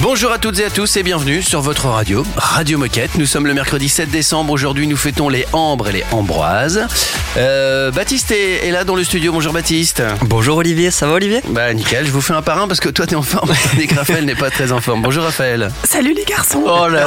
[0.00, 3.16] Bonjour à toutes et à tous et bienvenue sur votre radio, Radio Moquette.
[3.16, 4.52] Nous sommes le mercredi 7 décembre.
[4.52, 6.86] Aujourd'hui, nous fêtons les Ambres et les Ambroises.
[7.36, 9.32] Euh, Baptiste est, est là dans le studio.
[9.32, 10.02] Bonjour Baptiste.
[10.22, 11.40] Bonjour Olivier, ça va Olivier?
[11.48, 13.86] Bah nickel, je vous fais un par un parce que toi t'es en forme et
[13.88, 15.02] que Raphaël n'est pas très en forme.
[15.02, 15.70] Bonjour Raphaël.
[15.84, 17.06] Salut les garçons Oh là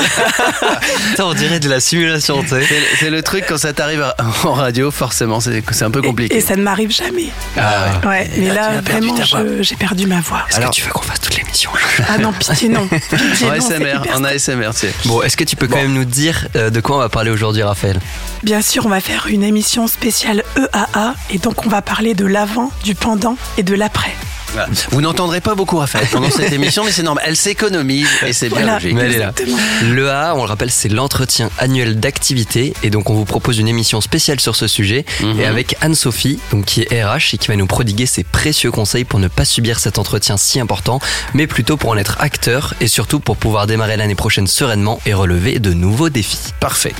[1.11, 2.61] Putain, on dirait de la simulation, tu sais.
[2.67, 6.01] C'est c'est le truc quand ça t'arrive à- en radio, forcément, c'est c'est un peu
[6.01, 6.35] compliqué.
[6.35, 7.29] Et ça ne m'arrive jamais.
[7.57, 8.07] Ah ouais.
[8.09, 9.43] Ouais, mais là, là, tu as perdu vraiment, ta voix.
[9.57, 10.43] je- j'ai perdu ma voix.
[10.49, 11.71] Est-ce Alors- que tu veux qu'on fasse toute l'émission
[12.07, 12.87] Ah non, pitié non.
[12.87, 14.93] Pitié, En non, ASMR, en ASMR, tu sais.
[15.05, 17.31] Bon, est-ce que tu peux quand même nous dire euh, de quoi on va parler
[17.31, 17.99] aujourd'hui, Raphaël?
[18.43, 22.25] Bien sûr, on va faire une émission spéciale EAA et donc on va parler de
[22.25, 24.15] l'avant, du pendant et de l'après.
[24.53, 24.67] Voilà.
[24.91, 27.23] Vous n'entendrez pas beaucoup Raphaël pendant cette émission, mais c'est normal.
[27.27, 28.73] Elle s'économise et c'est bien Voilà.
[28.75, 28.93] logique.
[28.95, 29.31] Mais elle est là.
[29.37, 29.57] Exactement.
[29.93, 32.73] L'EA, on le rappelle, c'est l'entretien annuel d'activité.
[32.83, 35.05] Et donc, on vous propose une émission spéciale sur ce sujet.
[35.21, 35.39] Mhm.
[35.39, 39.05] Et avec Anne-Sophie, donc qui est RH et qui va nous prodiguer ses précieux conseils
[39.05, 40.99] pour ne pas subir cet entretien si important,
[41.33, 45.13] mais plutôt pour en être acteur et surtout pour pouvoir démarrer l'année prochaine sereinement et
[45.13, 46.53] relever de nouveaux défis.
[46.59, 46.93] Parfait.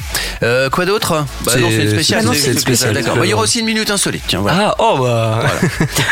[0.44, 1.26] Euh, quoi d'autre?
[1.46, 1.84] Bah C'est- non, c'est
[2.52, 2.94] une spéciale.
[2.94, 3.14] Bah.
[3.16, 4.24] Bah, il y aura aussi une minute insolite.
[4.28, 4.70] Tiens, voilà.
[4.70, 5.44] Ah, oh bah.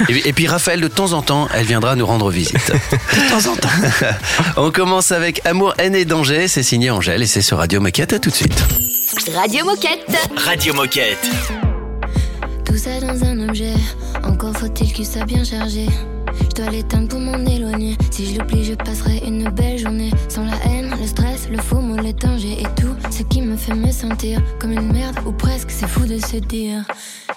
[0.10, 2.72] Et, et puis Raphaël, de temps en temps, elle viendra nous rendre visite.
[3.14, 3.70] De temps en temps.
[4.58, 6.48] On commence avec Amour, haine et danger.
[6.48, 8.14] C'est signé Angèle et c'est sur Radio Moquette.
[8.14, 8.64] À tout de suite.
[9.36, 10.30] Radio Moquette.
[10.36, 11.30] Radio Moquette.
[12.66, 13.74] Tout ça dans un objet,
[14.24, 15.88] encore faut-il qu'il soit bien chargé.
[16.42, 17.98] Je dois l'éteindre pour m'en éloigner.
[18.12, 20.12] Si je l'oublie, je passerai une belle journée.
[20.30, 23.58] Sans la haine, le stress, le faux mot, les dangers et tout ce qui me
[23.58, 25.70] fait me sentir comme une merde ou presque.
[25.72, 26.84] C'est fou de se dire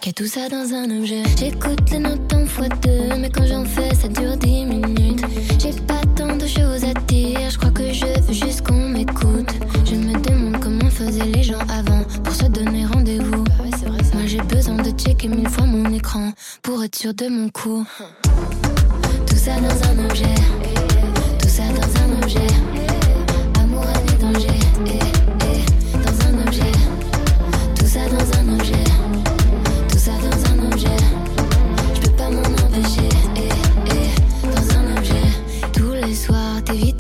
[0.02, 1.22] qu'il y a tout ça dans un objet.
[1.38, 5.24] J'écoute les notes en fois deux, mais quand j'en fais, ça dure dix minutes.
[5.60, 9.50] J'ai pas tant de choses à dire, je crois que je veux juste qu'on m'écoute.
[9.84, 13.44] Je me demande comment faisaient les gens avant pour se donner rendez-vous.
[14.14, 17.86] Moi j'ai besoin de checker mille fois mon écran pour être sûr de mon coup.
[19.28, 20.34] Tout ça dans un objet,
[21.40, 22.46] tout ça dans un objet.
[23.60, 24.58] Amour, et danger,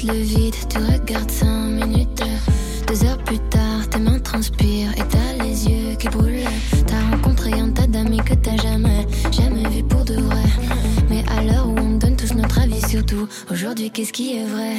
[0.06, 2.22] le vide, tu regardes 5 minutes.
[2.86, 6.48] Deux heures plus tard, tes mains transpirent et t'as les yeux qui brûlent.
[6.86, 10.42] T'as rencontré un tas d'amis que t'as jamais, jamais vu pour de vrai.
[11.08, 14.44] Mais à l'heure où on donne tous notre avis sur tout, aujourd'hui qu'est-ce qui est
[14.44, 14.76] vrai?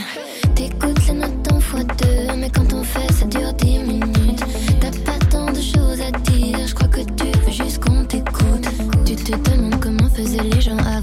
[0.55, 4.43] T'écoutes les notes en fois deux, mais quand on fait ça dure 10 minutes.
[4.79, 8.67] T'as pas tant de choses à dire, je crois que tu veux juste qu'on t'écoute.
[9.05, 11.02] Tu te demandes comment faisaient les gens avant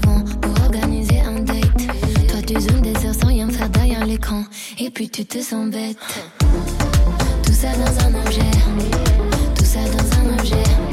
[5.21, 5.97] tu te sens bête.
[7.43, 8.51] Tout ça dans un objet,
[9.55, 10.90] tout ça dans un objet.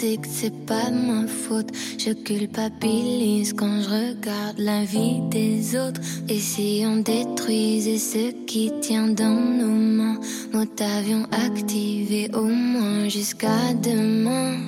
[0.00, 1.68] Suis addict, c'est pas ma faute.
[1.98, 6.00] Je culpabilise quand je regarde la vie des autres.
[6.28, 10.20] Et si on détruisait ce qui tient dans nos mains,
[10.52, 14.58] mode avion activé au moins jusqu'à demain.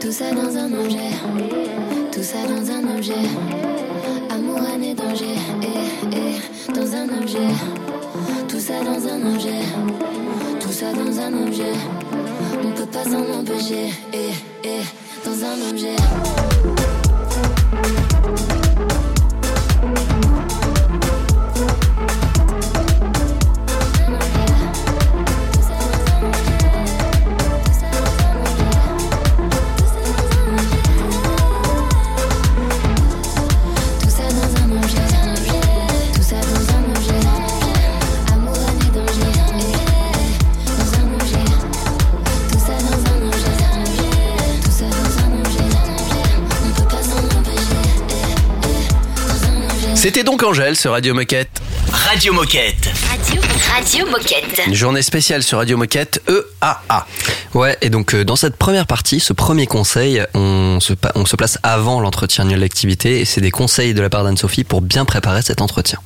[0.00, 1.12] Tout ça dans un objet,
[2.12, 3.26] tout ça dans un objet.
[4.30, 7.50] Amour, haine et danger, eh, eh, dans un objet.
[8.48, 9.62] Tout ça dans un objet,
[10.60, 11.72] tout ça dans un objet.
[12.52, 14.32] On peut pas s'en empêcher, eh,
[14.64, 14.82] eh,
[15.24, 15.96] dans un objet.
[50.02, 51.48] C'était donc Angèle sur Radio Moquette.
[51.92, 52.90] Radio Moquette.
[53.08, 53.40] Radio,
[53.72, 54.62] Radio Moquette.
[54.66, 57.06] Une journée spéciale sur Radio Moquette EAA.
[57.54, 61.24] Ouais, et donc euh, dans cette première partie, ce premier conseil, on se, pa- on
[61.24, 64.80] se place avant l'entretien annuel d'activité et c'est des conseils de la part d'Anne-Sophie pour
[64.80, 66.00] bien préparer cet entretien.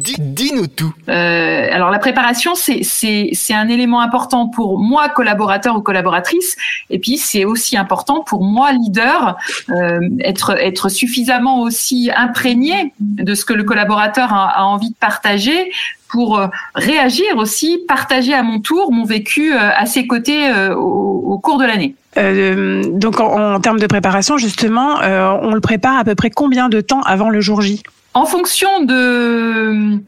[0.00, 0.92] Dis- Dis-nous tout.
[1.08, 6.56] Euh, alors la préparation, c'est c'est c'est un élément important pour moi collaborateur ou collaboratrice,
[6.90, 9.36] et puis c'est aussi important pour moi leader
[9.70, 14.96] euh, être être suffisamment aussi imprégné de ce que le collaborateur a, a envie de
[14.96, 15.70] partager
[16.08, 20.74] pour euh, réagir aussi, partager à mon tour mon vécu euh, à ses côtés euh,
[20.74, 21.94] au, au cours de l'année.
[22.18, 26.28] Euh, donc en, en termes de préparation, justement, euh, on le prépare à peu près
[26.30, 27.82] combien de temps avant le jour J?
[28.14, 30.00] En fonction de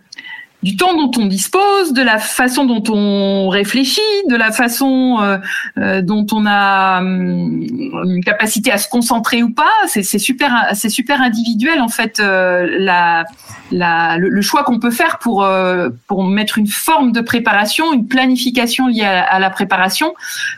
[0.64, 5.36] du temps dont on dispose, de la façon dont on réfléchit, de la façon euh,
[5.76, 7.66] euh, dont on a hum,
[8.06, 12.66] une capacité à se concentrer ou pas, c'est super, c'est super individuel en fait euh,
[12.78, 13.26] la,
[13.72, 18.06] la, le, choix qu'on peut faire pour euh, pour mettre une forme de préparation, une
[18.06, 20.14] planification liée à, la préparation.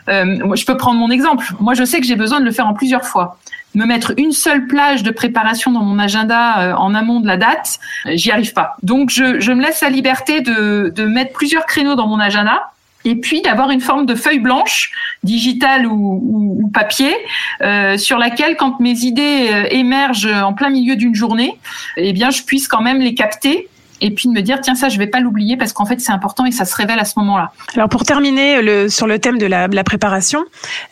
[0.09, 1.45] Euh, je peux prendre mon exemple.
[1.59, 3.37] Moi, je sais que j'ai besoin de le faire en plusieurs fois
[3.77, 7.37] me mettre une seule plage de préparation dans mon agenda euh, en amont de la
[7.37, 8.75] date, euh, j'y arrive pas.
[8.81, 12.71] Donc je, me laisse la liberté de, mettre plusieurs créneaux dans mon agenda
[13.05, 14.91] et puis d'avoir une forme de feuille blanche,
[15.23, 17.15] digitale ou, papier,
[17.61, 21.57] euh, sur laquelle, quand mes idées émergent en plein milieu d'une journée,
[21.95, 23.69] eh bien, je puisse quand même les capter
[24.01, 26.11] et puis de me dire tiens ça je vais pas l'oublier parce qu'en fait c'est
[26.11, 27.51] important et ça se révèle à ce moment-là.
[27.75, 30.43] Alors pour terminer le, sur le thème de la, la préparation,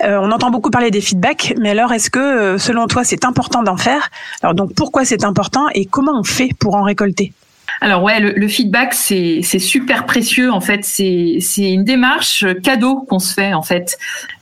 [0.03, 3.25] euh, on entend beaucoup parler des feedbacks, mais alors est-ce que euh, selon toi c'est
[3.25, 4.09] important d'en faire?
[4.41, 7.33] Alors donc pourquoi c'est important et comment on fait pour en récolter?
[7.81, 10.85] Alors ouais, le, le feedback c'est c'est super précieux en fait.
[10.85, 13.97] C'est c'est une démarche cadeau qu'on se fait en fait.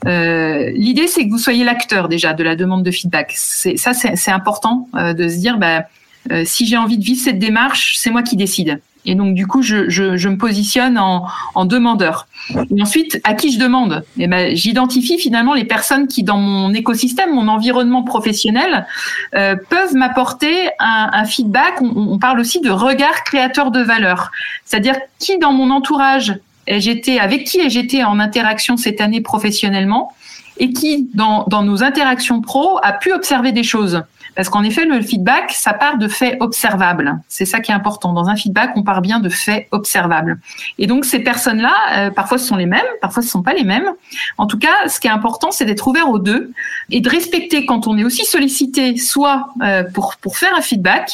[0.06, 3.34] Euh, L'idée c'est que vous soyez l'acteur déjà de la demande de feedback.
[3.36, 5.84] C'est ça c'est c'est important euh, de se dire bah
[6.32, 8.82] euh, si j'ai envie de vivre cette démarche, c'est moi qui décide.
[9.06, 11.26] Et donc du coup, je, je, je me positionne en,
[11.56, 12.28] en demandeur.
[12.50, 14.06] Et ensuite, à qui je demande?
[14.18, 18.88] Eh ben, j'identifie finalement les personnes qui, dans mon écosystème, mon environnement professionnel,
[19.36, 21.82] euh, peuvent m'apporter un, un feedback.
[21.82, 24.32] On, on parle aussi de regard créateur de valeur,
[24.64, 30.14] c'est-à-dire qui dans mon entourage j'étais avec qui j'étais en interaction cette année professionnellement?
[30.60, 34.04] Et qui dans, dans nos interactions pro a pu observer des choses?
[34.36, 37.20] Parce qu'en effet, le feedback, ça part de faits observables.
[37.28, 38.14] C'est ça qui est important.
[38.14, 40.40] Dans un feedback, on part bien de faits observables.
[40.78, 43.64] Et donc, ces personnes-là, euh, parfois ce sont les mêmes, parfois ce sont pas les
[43.64, 43.92] mêmes.
[44.38, 46.52] En tout cas, ce qui est important, c'est d'être ouvert aux deux
[46.90, 51.12] et de respecter quand on est aussi sollicité, soit euh, pour, pour faire un feedback,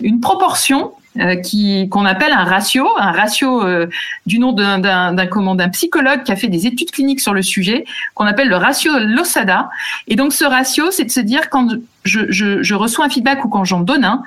[0.00, 3.86] une proportion euh, qui qu'on appelle un ratio, un ratio euh,
[4.26, 8.26] du nom d'un d'un psychologue qui a fait des études cliniques sur le sujet, qu'on
[8.26, 9.70] appelle le ratio Losada.
[10.08, 11.68] Et donc ce ratio, c'est de se dire quand
[12.06, 14.22] je, je, je reçois un feedback ou quand j'en donne un,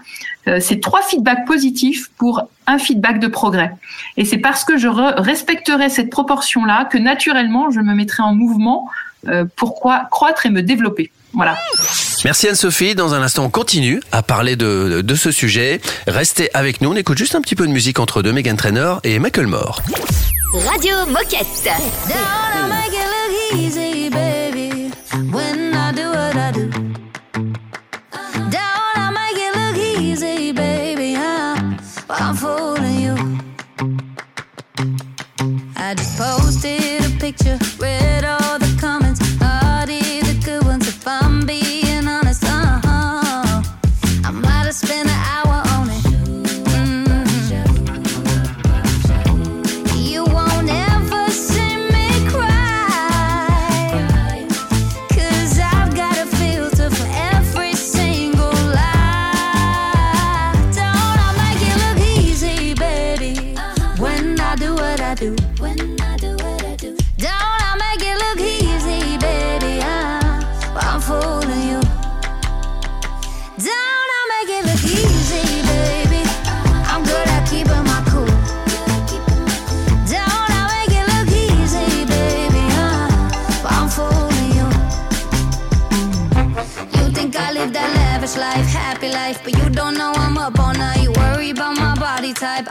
[0.47, 3.71] euh, c'est trois feedbacks positifs pour un feedback de progrès.
[4.17, 8.35] Et c'est parce que je re- respecterai cette proportion-là que naturellement je me mettrai en
[8.35, 8.87] mouvement
[9.27, 11.11] euh, pour croître et me développer.
[11.33, 11.57] Voilà.
[12.25, 12.95] Merci Anne-Sophie.
[12.95, 15.79] Dans un instant, on continue à parler de, de ce sujet.
[16.07, 16.91] Restez avec nous.
[16.91, 19.81] On écoute juste un petit peu de musique entre deux, Megan Trainor et Michael Moore.
[20.71, 21.45] Radio Moquette.
[21.63, 21.77] Down,
[22.17, 23.07] I make it
[23.53, 24.91] look easy, baby.
[25.31, 25.58] When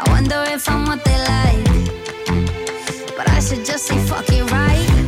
[0.00, 1.64] I wonder if I'm what they like.
[3.16, 5.07] But I should just say fuck it right.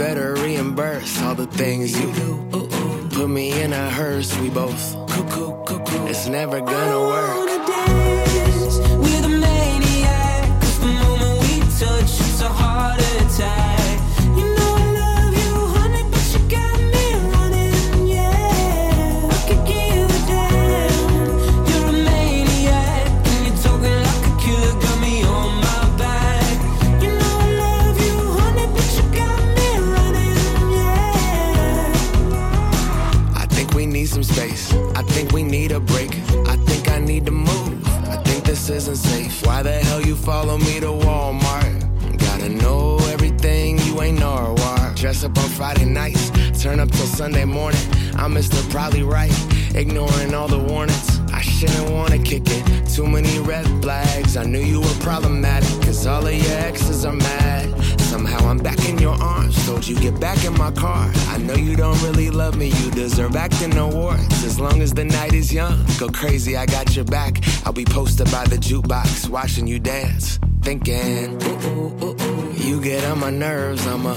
[0.00, 3.08] Better reimburse all the things you do.
[3.10, 4.96] Put me in a hearse, we both.
[6.08, 7.49] It's never gonna work.
[38.80, 39.46] Isn't safe.
[39.46, 42.18] Why the hell you follow me to Walmart?
[42.18, 44.96] Gotta know everything, you ain't Norwalk.
[44.96, 46.30] Dress up on Friday nights,
[46.62, 47.80] turn up till Sunday morning.
[48.16, 48.58] I'm Mr.
[48.70, 49.36] Probably Right,
[49.74, 51.20] ignoring all the warnings.
[51.30, 52.86] I shouldn't wanna kick it.
[52.88, 54.38] Too many red flags.
[54.38, 57.79] I knew you were problematic, cause all of your exes are mad.
[58.20, 59.64] Somehow I'm back in your arms.
[59.64, 61.10] Told you get back in my car.
[61.28, 62.66] I know you don't really love me.
[62.66, 64.44] You deserve acting awards.
[64.44, 66.54] As long as the night is young, go crazy.
[66.54, 67.42] I got your back.
[67.64, 71.42] I'll be posted by the jukebox, watching you dance, thinking.
[71.42, 72.52] Ooh, ooh, ooh, ooh.
[72.56, 73.86] You get on my nerves.
[73.86, 74.14] I'm a.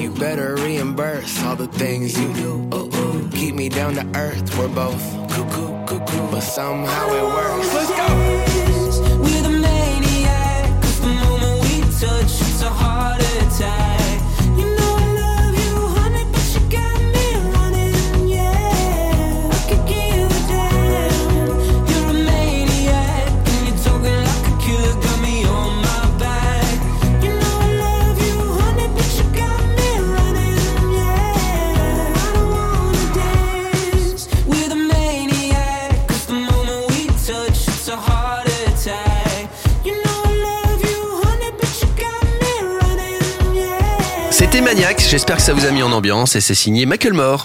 [0.00, 2.70] You better reimburse all the things you do.
[2.72, 3.28] Ooh, ooh.
[3.30, 4.56] Keep me down to earth.
[4.56, 5.02] We're both
[5.32, 7.74] cuckoo, cuckoo, but somehow it works.
[7.74, 8.61] Let's go.
[44.98, 47.44] J'espère que ça vous a mis en ambiance et c'est signé Macklemore.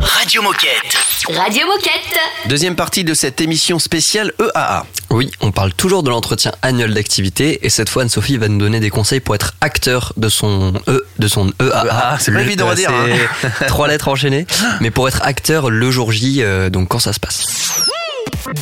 [0.00, 0.96] Radio Moquette.
[1.28, 2.18] Radio Moquette.
[2.46, 4.86] Deuxième partie de cette émission spéciale E EAA.
[5.10, 8.80] Oui, on parle toujours de l'entretien annuel d'activité et cette fois Anne-Sophie va nous donner
[8.80, 11.84] des conseils pour être acteur de son E, de son EAA.
[11.84, 13.48] EAA, c'est pas évident à dire, hein.
[13.68, 14.46] Trois lettres enchaînées,
[14.80, 17.84] mais pour être acteur le jour J, euh, donc quand ça se passe.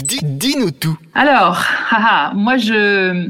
[0.02, 0.96] Dis- Dis-nous tout.
[1.14, 1.58] Alors,
[1.90, 3.28] haha, moi, je,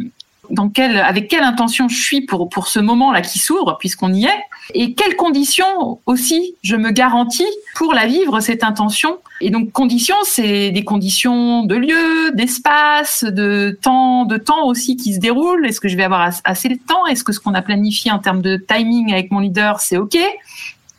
[0.50, 4.24] dans quelle, avec quelle intention je suis pour, pour ce moment-là qui s'ouvre, puisqu'on y
[4.24, 7.46] est, et quelles conditions aussi je me garantis
[7.76, 9.18] pour la vivre, cette intention.
[9.40, 15.14] Et donc, conditions, c'est des conditions de lieu, d'espace, de temps, de temps aussi qui
[15.14, 15.66] se déroulent.
[15.66, 17.06] Est-ce que je vais avoir as- assez de temps?
[17.06, 20.16] Est-ce que ce qu'on a planifié en termes de timing avec mon leader, c'est OK?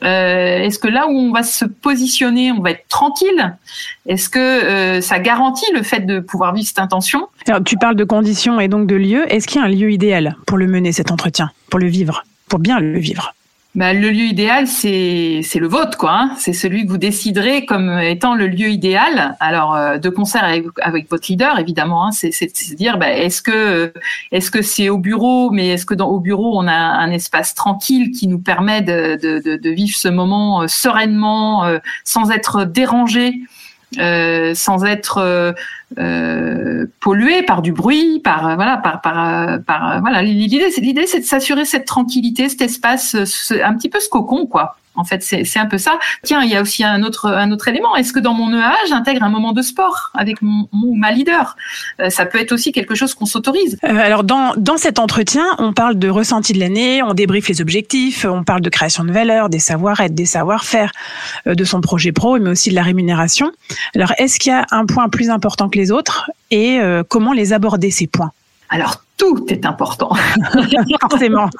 [0.03, 3.55] Euh, Est-ce que là où on va se positionner, on va être tranquille?
[4.07, 7.27] Est-ce que euh, ça garantit le fait de pouvoir vivre cette intention?
[7.47, 9.31] Alors, tu parles de conditions et donc de lieu.
[9.31, 12.23] Est-ce qu'il y a un lieu idéal pour le mener, cet entretien, pour le vivre,
[12.49, 13.34] pour bien le vivre?
[13.75, 16.11] Bah, le lieu idéal, c'est le vôtre, quoi.
[16.13, 16.31] hein.
[16.37, 19.35] C'est celui que vous déciderez comme étant le lieu idéal.
[19.39, 22.07] Alors, euh, de concert avec, avec votre leader, évidemment.
[22.07, 23.91] Hein, c'est c'est- c'est dire, bah, est-ce que
[24.31, 27.53] est-ce que c'est au bureau, mais est-ce que dans au bureau on a un espace
[27.53, 32.31] tranquille qui nous permet de de, de, de vivre ce moment euh, sereinement, euh, sans
[32.31, 33.41] être dérangé?
[33.99, 35.53] Euh, sans être euh,
[35.99, 40.21] euh, pollué par du bruit, par voilà, par par, par voilà.
[40.21, 44.09] L'idée, c'est l'idée, c'est de s'assurer cette tranquillité, cet espace, ce- un petit peu ce
[44.09, 44.77] cocon, quoi.
[44.95, 45.99] En fait, c'est un peu ça.
[46.23, 47.95] Tiens, il y a aussi un autre un autre élément.
[47.95, 51.11] Est-ce que dans mon EAA, j'intègre un moment de sport avec mon, mon ou ma
[51.11, 51.55] leader?
[51.99, 53.77] Euh, Ça peut être aussi quelque chose qu'on s'autorise.
[53.83, 57.61] Euh, alors dans, dans cet entretien, on parle de ressenti de l'année, on débriefe les
[57.61, 60.91] objectifs, on parle de création de valeur, des savoir-être, des savoir-faire,
[61.47, 63.51] euh, de son projet pro, mais aussi de la rémunération.
[63.95, 67.53] Alors est-ce qu'il y a un point plus important que les autres et comment les
[67.53, 68.31] aborder ces points?
[68.69, 70.15] Alors tout est important.
[71.01, 71.49] Forcément.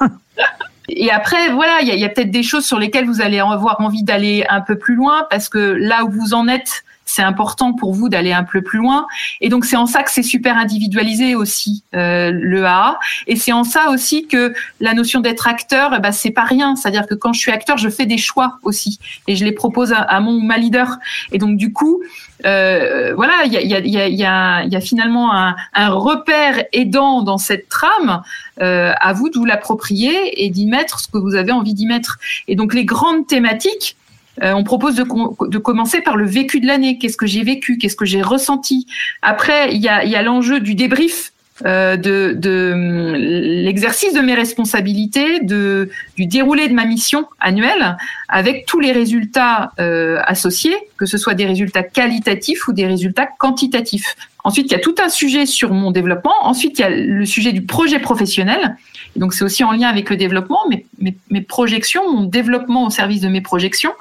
[0.88, 4.04] Et après, voilà, il y a, peut-être des choses sur lesquelles vous allez avoir envie
[4.04, 7.94] d'aller un peu plus loin parce que là où vous en êtes, c'est important pour
[7.94, 9.06] vous d'aller un peu plus loin.
[9.40, 12.98] Et donc c'est en ça que c'est super individualisé aussi euh, le AA.
[13.26, 16.76] Et c'est en ça aussi que la notion d'être acteur, eh ben, c'est pas rien.
[16.76, 19.94] C'est-à-dire que quand je suis acteur, je fais des choix aussi et je les propose
[19.96, 20.98] à, mon ou ma leader.
[21.32, 22.02] Et donc du coup,
[22.44, 26.64] euh, voilà, il y a, y, a, y, a, y a finalement un, un repère
[26.72, 28.22] aidant dans cette trame.
[28.62, 31.86] Euh, à vous de vous l'approprier et d'y mettre ce que vous avez envie d'y
[31.86, 32.18] mettre.
[32.48, 33.96] Et donc les grandes thématiques,
[34.42, 35.04] euh, on propose de,
[35.48, 36.98] de commencer par le vécu de l'année.
[36.98, 37.78] Qu'est-ce que j'ai vécu?
[37.78, 38.86] Qu'est-ce que j'ai ressenti?
[39.22, 41.32] Après, il y a, il y a l'enjeu du débrief.
[41.64, 47.96] Euh, de, de hum, l'exercice de mes responsabilités, de, du déroulé de ma mission annuelle,
[48.28, 53.26] avec tous les résultats euh, associés, que ce soit des résultats qualitatifs ou des résultats
[53.38, 54.16] quantitatifs.
[54.44, 56.34] Ensuite, il y a tout un sujet sur mon développement.
[56.42, 58.76] Ensuite, il y a le sujet du projet professionnel.
[59.16, 60.86] Donc, c'est aussi en lien avec le développement, mes,
[61.30, 63.92] mes, projections, mon développement au service de mes projections.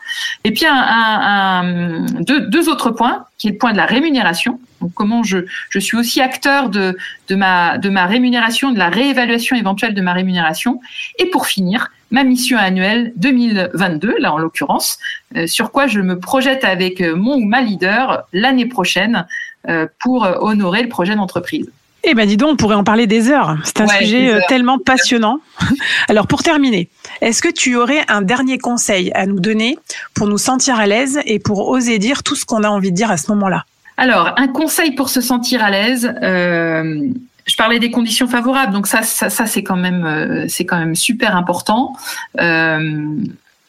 [0.44, 4.60] Et puis, un, un- deux, deux autres points, qui est le point de la rémunération.
[4.86, 5.40] Donc, comment je,
[5.72, 6.96] je suis aussi acteur de,
[7.28, 10.80] de, ma, de ma rémunération, de la réévaluation éventuelle de ma rémunération.
[11.18, 15.00] Et pour finir, ma mission annuelle 2022, là en l'occurrence,
[15.36, 19.26] euh, sur quoi je me projette avec euh, mon ou ma leader l'année prochaine
[19.68, 21.68] euh, pour honorer le projet d'entreprise.
[22.04, 23.58] Eh ben dis donc, on pourrait en parler des heures.
[23.64, 25.40] C'est un Ouais, sujet tellement passionnant.
[26.08, 26.90] Alors pour terminer,
[27.22, 29.80] est-ce que tu aurais un dernier conseil à nous donner
[30.14, 32.96] pour nous sentir à l'aise et pour oser dire tout ce qu'on a envie de
[32.96, 33.66] dire à ce moment-là?
[33.98, 36.14] Alors, un conseil pour se sentir à l'aise.
[36.22, 37.10] euh,
[37.46, 40.80] je parlais des conditions favorables, donc ça, ça, ça c'est quand même, euh, c'est quand
[40.80, 41.94] même super important.
[42.40, 43.08] Euh,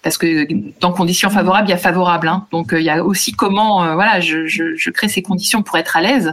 [0.02, 0.46] parce que
[0.80, 2.28] dans conditions favorables, il y a favorable.
[2.28, 2.46] Hein.
[2.52, 6.32] Donc il y a aussi comment, voilà, je, crée ces conditions pour être à l'aise.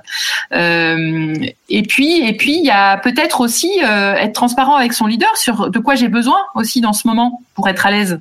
[0.51, 5.71] Et puis, et puis il y a peut-être aussi être transparent avec son leader sur
[5.71, 8.19] de quoi j'ai besoin aussi dans ce moment pour être à l'aise.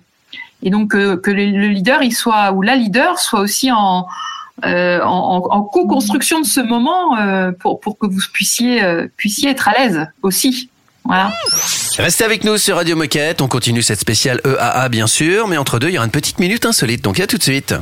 [0.62, 4.06] Et donc que le leader, il soit ou la leader soit aussi en
[4.64, 9.06] euh, en, en- en co-construction de ce moment euh, pour, pour que vous puissiez, euh,
[9.16, 10.68] puissiez être à l'aise aussi.
[11.04, 11.32] Voilà.
[11.98, 13.42] Restez avec nous sur Radio Moquette.
[13.42, 15.48] On continue cette spéciale EAA, bien sûr.
[15.48, 17.02] Mais entre deux, il y aura une petite minute insolite.
[17.02, 17.74] Donc à tout de suite.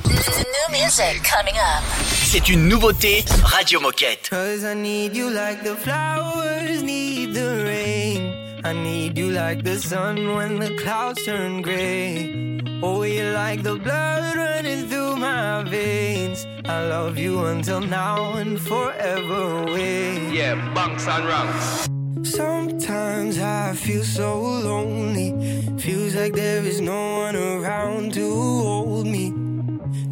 [2.24, 4.30] C'est une nouveauté Radio Moquette.
[8.62, 10.22] I need you like the flowers need the rain.
[10.22, 12.60] I need you like the sun when the clouds turn gray.
[12.82, 16.46] Oh, you're like the blood running through my veins.
[16.66, 20.30] I love you until now and forever away.
[20.32, 21.88] Yeah, bunks and ranks.
[22.22, 25.32] Sometimes I feel so lonely.
[25.78, 29.49] Feels like there is no one around to hold me.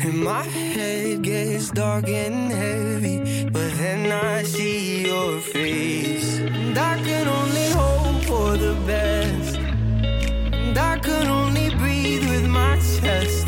[0.01, 3.49] And my head gets dark and heavy.
[3.51, 6.39] But then I see your face.
[6.39, 9.57] And I can only hope for the best.
[9.57, 13.47] And I can only breathe with my chest.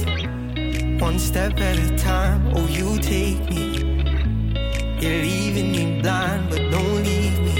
[1.00, 3.66] One step at a time, oh, you take me.
[5.00, 7.50] You're leaving me blind, but don't leave me.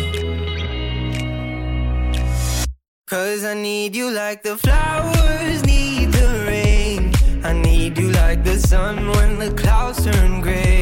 [3.06, 5.64] Cause I need you like the flowers
[8.70, 10.79] sun when the clouds turn gray.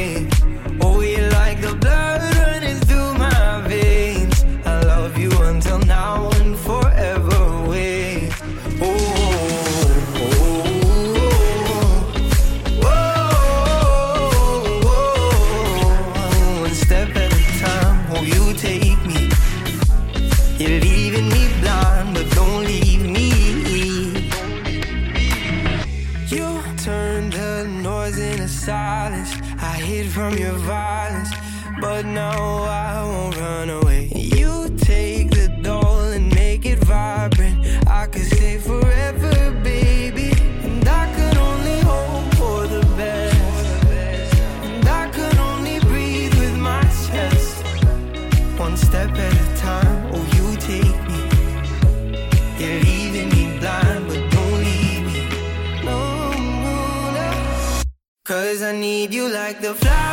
[59.60, 60.07] The flowers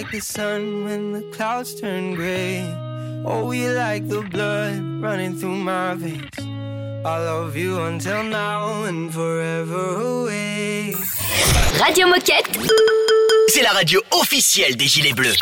[0.00, 2.62] like the sun when the clouds turn gray.
[3.26, 6.38] Oh, you like the blood running through my veins.
[7.04, 10.94] I love you until now and forever away.
[11.78, 12.48] Radio Moquette.
[13.48, 15.36] C'est la radio officielle des Gilets Bleus.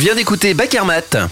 [0.00, 1.28] Vient d'écouter Bakermat.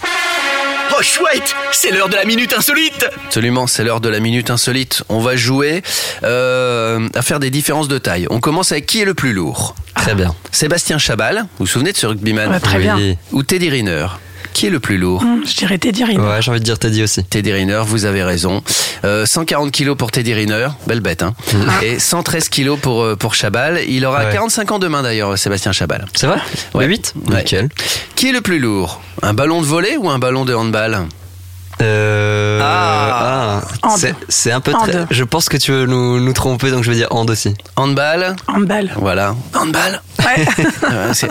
[0.91, 3.07] Oh chouette, c'est l'heure de la minute insolite.
[3.25, 5.01] Absolument, c'est l'heure de la minute insolite.
[5.09, 5.81] On va jouer
[6.23, 8.27] euh, à faire des différences de taille.
[8.29, 10.35] On commence avec qui est le plus lourd Très bien.
[10.51, 12.97] Sébastien Chabal, vous vous souvenez de ce rugbyman Ouais, très bien.
[13.31, 14.05] Ou Teddy Riner
[14.53, 16.21] Qui est le plus lourd Hum, Je dirais Teddy Riner.
[16.23, 17.23] Ouais, j'ai envie de dire Teddy aussi.
[17.23, 18.61] Teddy Riner, vous avez raison.
[19.05, 21.33] Euh, 140 kilos pour Teddy Riner, belle bête, hein.
[21.81, 23.79] Et 113 kilos pour, euh, pour Chabal.
[23.87, 24.33] Il aura Ouais.
[24.33, 26.05] 45 ans demain d'ailleurs, Sébastien Chabal.
[26.15, 26.37] C'est vrai?
[26.73, 26.83] Ouais.
[26.85, 27.37] Le 8 Ouais.
[27.37, 27.69] Nickel.
[28.15, 29.01] Qui est le plus lourd?
[29.21, 30.99] Un ballon de volley ou un ballon de handball?
[31.81, 33.61] Euh, Ah.
[33.81, 33.97] ah, Hand.
[33.97, 35.05] c'est- C'est un peu très.
[35.11, 37.53] Je pense que tu veux nous, nous tromper, donc je vais dire hand aussi.
[37.75, 38.91] Handball Handball.
[38.97, 39.35] Voilà.
[39.53, 40.45] Handball Ouais.
[40.45, 41.27] Ouais, c'est-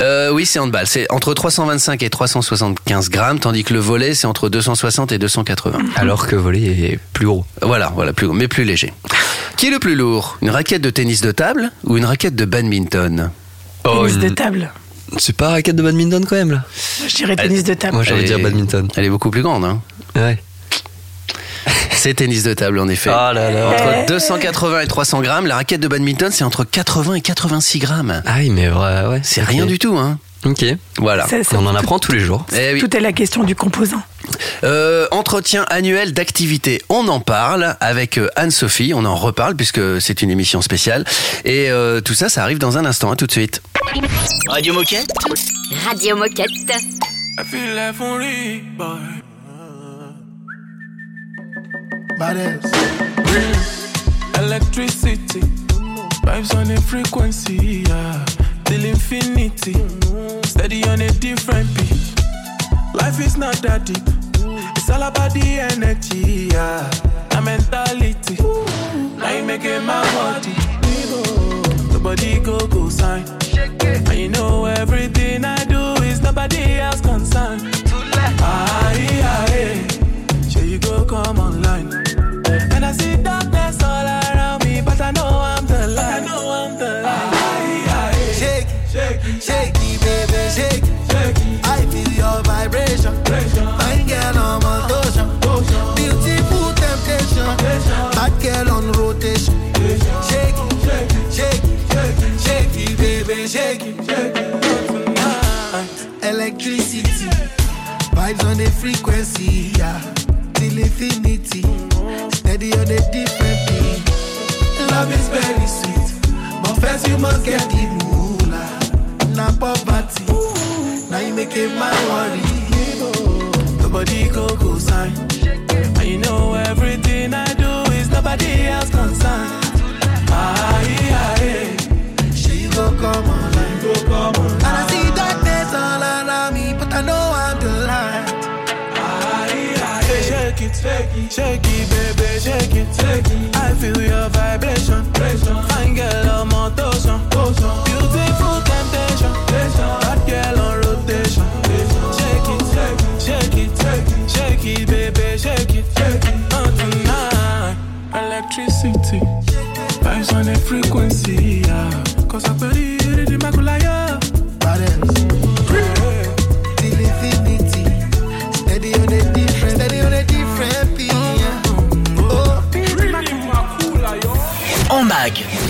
[0.00, 0.86] Euh, oui, c'est handball.
[0.86, 5.78] C'est entre 325 et 375 grammes, tandis que le volet, c'est entre 260 et 280.
[5.96, 7.44] Alors que voler est plus gros.
[7.62, 8.92] Voilà, voilà, plus, mais plus léger.
[9.56, 10.38] Qui est le plus lourd?
[10.42, 13.30] Une raquette de tennis de table ou une raquette de badminton?
[13.82, 14.70] Tennis de une- table.
[15.16, 16.64] C'est pas raquette de badminton quand même là
[17.06, 17.94] Je dirais tennis de table.
[17.94, 18.88] Moi Elle dire badminton.
[18.96, 19.80] Elle est beaucoup plus grande, hein
[20.14, 20.38] Ouais.
[21.92, 23.10] C'est tennis de table, en effet.
[23.10, 23.68] Oh là là.
[23.68, 28.22] Entre 280 et 300 grammes, la raquette de badminton, c'est entre 80 et 86 grammes.
[28.24, 29.20] Ah oui, mais ouais, ouais.
[29.22, 30.64] C'est rien du tout, hein Ok.
[30.98, 31.26] Voilà.
[31.26, 32.46] Ça- ça- On en apprend tous les jours.
[32.56, 32.80] Eh oui.
[32.80, 34.00] Tout est la question du composant.
[34.62, 40.22] Euh, entretien annuel d'activité, on en parle avec euh, Anne-Sophie, on en reparle puisque c'est
[40.22, 41.04] une émission spéciale.
[41.44, 43.62] Et euh, tout ça, ça arrive dans un instant, à tout de suite.
[44.48, 45.10] Radio Moquette.
[45.86, 46.50] Radio Moquette.
[46.50, 48.98] I feel like only boy.
[54.38, 55.40] Electricity,
[56.24, 58.24] vibes on a frequency, yeah.
[58.68, 59.74] Till infinity,
[60.44, 62.14] steady on a different beat.
[62.94, 64.06] Life is not that deep,
[64.76, 66.88] it's all about the energy, yeah.
[67.30, 68.36] The mentality,
[69.16, 70.52] now you making my body.
[71.92, 73.24] The body go go sign.
[74.08, 77.62] And you know everything I do is nobody else concerned.
[78.40, 81.92] Aye, aye, sure you go come online.
[82.72, 84.06] And I see darkness all
[93.78, 94.36] Fine girl.
[95.96, 97.48] Beautiful temptation.
[98.42, 99.54] Girl on rotation.
[100.28, 102.88] Shake it, shake it, shake it,
[103.50, 103.98] shake it.
[106.22, 107.28] Electricity,
[108.14, 110.00] vibes on the frequency, yeah.
[110.54, 111.62] Till infinity,
[112.36, 114.02] steady on a different beat.
[114.90, 116.08] Love is very sweet,
[116.62, 117.77] but first you must get the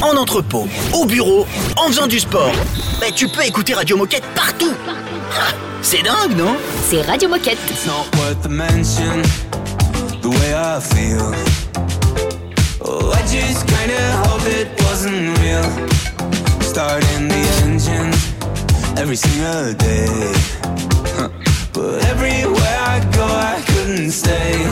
[0.02, 2.52] en entrepôt, au bureau, en faisant du sport.
[3.00, 4.72] Mais tu peux écouter Radio Moquette partout.
[5.32, 6.56] Ah, C'est dingue, non?
[6.88, 7.58] C'est Radio Moquette.
[7.70, 9.22] It's not worth the mention,
[10.22, 11.32] the way I feel.
[12.80, 15.64] Oh, I just kinda hope it wasn't real.
[16.60, 18.10] Starting the engine
[18.96, 20.08] every single day.
[21.16, 21.28] Huh.
[21.72, 24.66] But everywhere I go, I couldn't stay.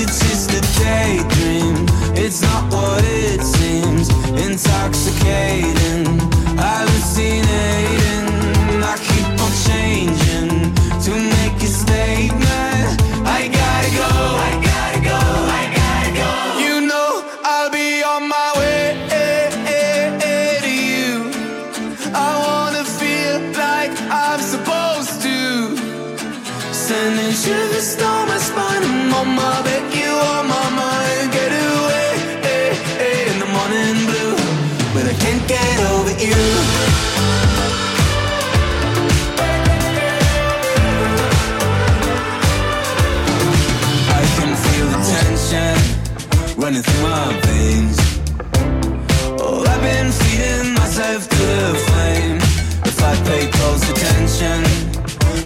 [0.00, 1.74] It's just a daydream,
[2.14, 4.08] it's not what it seems.
[4.46, 6.06] Intoxicating,
[6.56, 8.26] hallucinating.
[8.80, 10.27] I keep on changing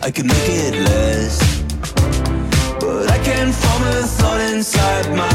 [0.05, 1.63] I could make it less.
[2.81, 5.32] But I can't form a thought inside my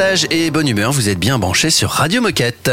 [0.00, 2.70] partage et bonne humeur, vous êtes bien branchés sur Radio Moquette.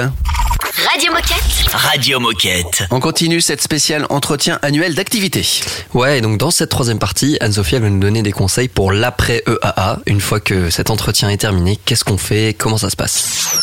[0.89, 1.67] Radio Moquette.
[1.73, 2.85] Radio Moquette.
[2.89, 5.45] On continue cette spéciale entretien annuel d'activité.
[5.93, 9.43] Ouais, et donc dans cette troisième partie, Anne-Sophie va nous donner des conseils pour l'après
[9.45, 9.99] EAA.
[10.05, 12.55] Une fois que cet entretien est terminé, qu'est-ce qu'on fait?
[12.57, 13.61] Comment ça se passe?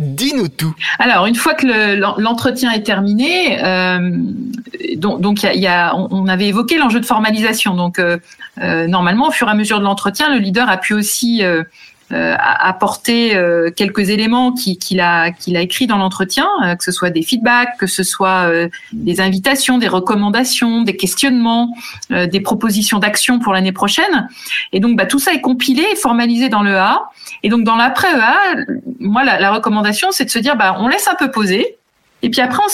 [0.00, 0.74] Dis-nous tout.
[0.98, 4.10] Alors, une fois que le- l'en- l'entretien est terminé, euh,
[4.96, 7.74] donc, donc il y a, il y a- on on avait évoqué l'enjeu de formalisation.
[7.76, 8.18] Donc, euh,
[8.60, 11.62] euh, normalement, au fur et à mesure de l'entretien, le leader a pu aussi euh,
[12.10, 16.92] apporter euh, quelques éléments qui- qu'il a qu'il a écrit dans l'entretien, euh, que ce
[16.92, 21.74] soit des feedbacks, que ce soit euh, des invitations, des recommandations, des questionnements,
[22.12, 24.28] euh, des propositions d'action pour l'année prochaine.
[24.72, 27.10] Et donc, bah, tout ça est compilé et formalisé dans le A.
[27.42, 28.36] Et donc, dans l'après EA,
[29.00, 31.75] moi, la, la recommandation, c'est de se dire, bah, on laisse un peu poser.
[32.22, 32.68] Et puis après, on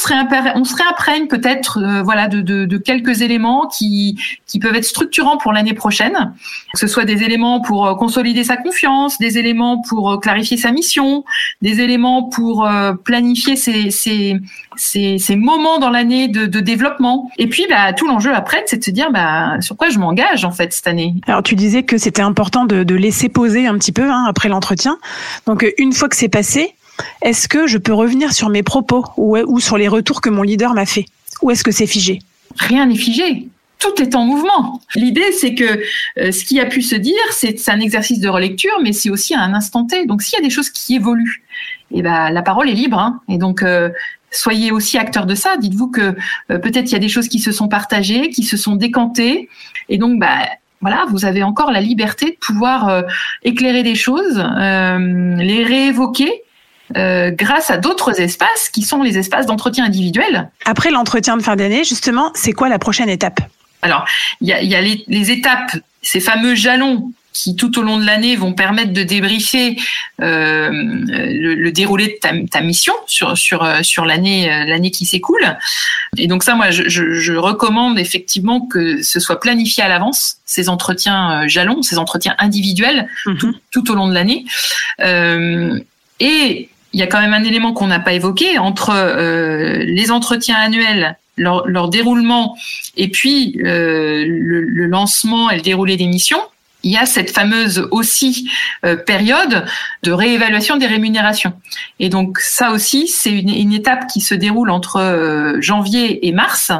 [0.65, 5.37] se réimprègne, peut-être, euh, voilà, de, de, de quelques éléments qui, qui peuvent être structurants
[5.37, 6.33] pour l'année prochaine.
[6.73, 10.57] Que ce soit des éléments pour euh, consolider sa confiance, des éléments pour euh, clarifier
[10.57, 11.25] sa mission,
[11.61, 14.37] des éléments pour euh, planifier ses, ses,
[14.77, 17.29] ses, ses moments dans l'année de, de développement.
[17.37, 20.45] Et puis, bah, tout l'enjeu après, c'est de se dire, bah, sur quoi je m'engage
[20.45, 21.17] en fait cette année.
[21.27, 24.49] Alors tu disais que c'était important de, de laisser poser un petit peu hein, après
[24.49, 24.99] l'entretien.
[25.47, 26.75] Donc une fois que c'est passé,
[27.23, 30.75] est-ce que je peux revenir sur mes propos ou, sur les retours que mon leader
[30.75, 31.07] m'a fait?
[31.43, 32.21] Ou est-ce que c'est figé?
[32.59, 33.49] Rien n'est figé.
[33.79, 34.81] Tout est en mouvement.
[34.95, 35.81] L'idée, c'est que
[36.19, 39.35] euh, ce qui a pu se dire, c'est un exercice de relecture, mais c'est aussi
[39.35, 40.07] un instant T.
[40.07, 41.43] Donc, s'il y a des choses qui évoluent,
[41.91, 42.99] et ben, la parole est libre.
[42.99, 43.21] hein.
[43.29, 43.91] Et donc, euh,
[44.31, 45.57] soyez aussi acteurs de ça.
[45.57, 46.15] Dites-vous que
[46.51, 49.49] euh, peut-être il y a des choses qui se sont partagées, qui se sont décantées.
[49.89, 50.47] Et donc, bah,
[50.81, 53.05] voilà, vous avez encore la liberté de pouvoir
[53.45, 56.43] éclairer des choses, les réévoquer.
[56.97, 60.51] Euh, grâce à d'autres espaces qui sont les espaces d'entretien individuel.
[60.65, 63.41] Après l'entretien de fin d'année, justement, c'est quoi la prochaine étape?
[63.83, 64.05] Alors,
[64.41, 67.83] il y a, il y a les, les étapes, ces fameux jalons qui tout au
[67.83, 69.77] long de l'année vont permettre de débriefer
[70.21, 75.07] euh, le, le déroulé de ta, ta mission sur sur euh, sur l'année l'année qui
[75.07, 75.57] s'écoule.
[76.19, 81.49] Et donc ça, moi, je, recommande effectivement que ce soit planifié à l'avance ces entretiens
[81.49, 84.45] jalons, ces entretiens individuels tout, tout au long de l'année.
[85.01, 85.81] Euh,
[86.21, 90.11] et il y a quand même un élément qu'on n'a pas évoqué entre euh, les
[90.11, 92.57] entretiens annuels leur, déroulement
[92.97, 96.43] et puis euh, le, le lancement et le déroulé des missions,
[96.83, 98.51] il y a cette fameuse aussi
[98.85, 99.65] euh, période
[100.03, 101.53] de réévaluation des rémunérations.
[102.01, 106.33] Et donc ça aussi, c'est une, une étape qui se déroule entre euh, janvier et
[106.33, 106.73] mars,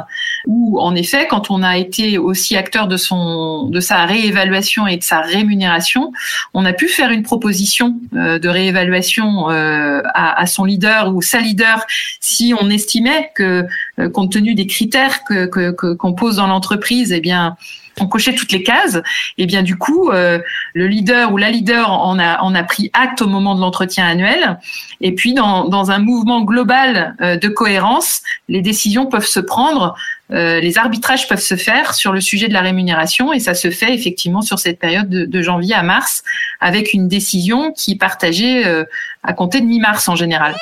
[0.45, 4.97] où en effet, quand on a été aussi acteur de son de sa réévaluation et
[4.97, 6.11] de sa rémunération,
[6.53, 11.21] on a pu faire une proposition euh, de réévaluation euh, à, à son leader ou
[11.21, 11.85] sa leader
[12.19, 13.65] si on estimait que,
[13.99, 15.45] euh, compte tenu des critères que
[15.93, 17.55] qu'on pose dans l'entreprise, eh bien
[17.99, 19.01] on cochait toutes les cases,
[19.37, 20.39] et bien du coup, euh,
[20.73, 24.05] le leader ou la leader en a, en a pris acte au moment de l'entretien
[24.05, 24.59] annuel.
[25.01, 29.95] Et puis, dans, dans un mouvement global euh, de cohérence, les décisions peuvent se prendre,
[30.31, 33.69] euh, les arbitrages peuvent se faire sur le sujet de la rémunération, et ça se
[33.69, 36.23] fait effectivement sur cette période de, de janvier à mars,
[36.59, 38.85] avec une décision qui est partagée euh,
[39.23, 40.55] à compter de mi-mars en général.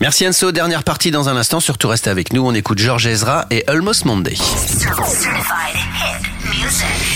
[0.00, 3.46] Merci Enso, dernière partie dans un instant, surtout restez avec nous, on écoute George Ezra
[3.50, 4.36] et Almost Monday.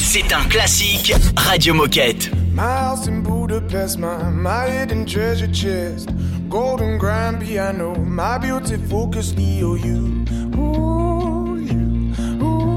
[0.02, 2.30] C'est un classique Radio Moquette.
[2.54, 6.08] My house in Budapest, my, my hidden treasure chest.
[6.48, 9.64] Golden grand piano, my beauty focus EOU.
[9.64, 10.24] Ooh, you,
[10.56, 11.13] ooh,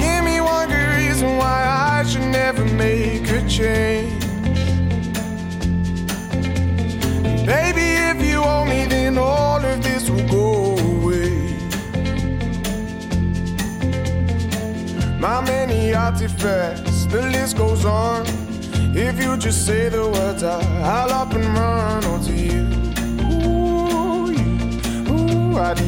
[0.00, 1.58] Give me one good reason why
[1.98, 4.24] I should never make a change.
[7.46, 11.56] Baby, if you owe me, then all of this will go away.
[15.18, 18.24] My many artifacts, the list goes on.
[18.94, 22.62] If you just say the words, I'll up and run onto you.
[23.32, 24.48] Ooh, you,
[25.12, 25.78] ooh, I'd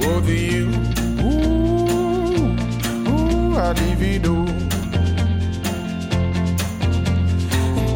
[0.00, 0.16] divido.
[0.16, 0.68] Over you,
[1.22, 2.56] ooh,
[3.08, 4.46] ooh, I'd divido.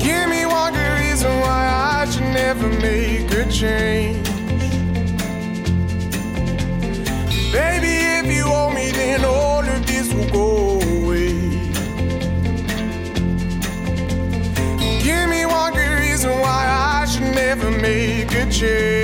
[0.01, 4.29] Give me one good reason why I should never make a change.
[7.53, 11.33] Baby, if you owe me, then all of this will go away.
[15.03, 19.04] Give me one good reason why I should never make a change.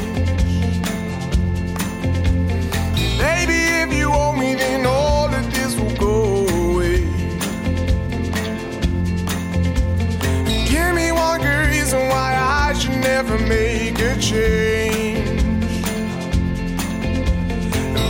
[13.31, 15.43] Never make a change.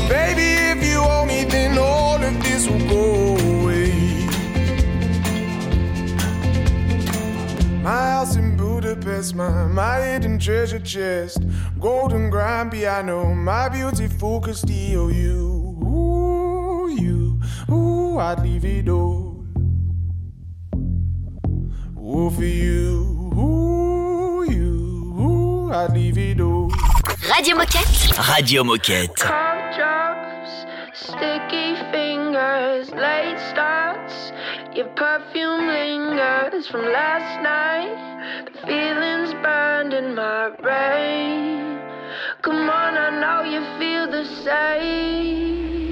[0.09, 3.91] Baby, if you owe me, then all of this will go away.
[7.83, 11.43] My house in Budapest, my, my hidden treasure chest.
[11.79, 13.69] Golden grand piano, my
[14.69, 15.83] EOU.
[15.83, 19.45] Ooh, you, ooh, I'd leave it all.
[21.97, 23.10] Ooh, for you,
[25.89, 28.13] Radio Moquette.
[28.29, 29.15] Radio Moquette.
[29.15, 34.31] Cough drops, sticky fingers, late starts.
[34.75, 38.45] Your perfume lingers from last night.
[38.45, 41.79] The feelings burned in my brain.
[42.43, 45.90] Come on, I know you feel the same.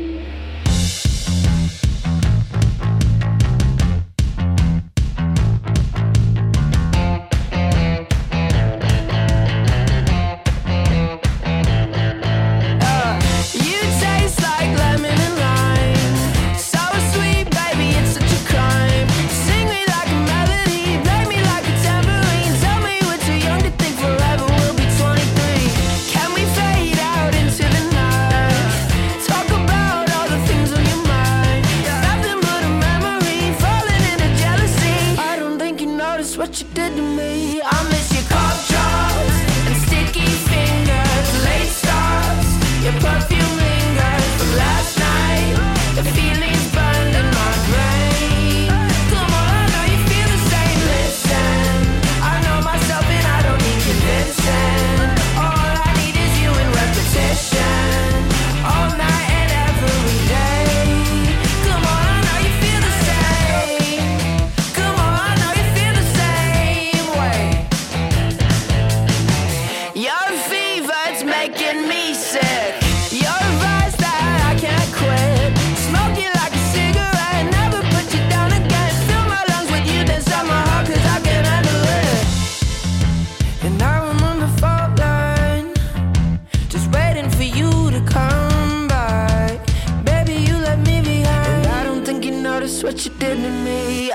[93.00, 94.09] What you did to me.